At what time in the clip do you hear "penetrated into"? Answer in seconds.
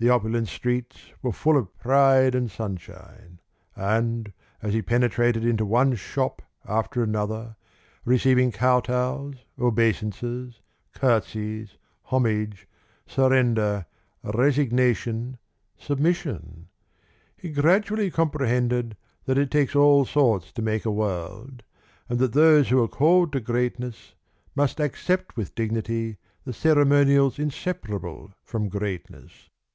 4.80-5.64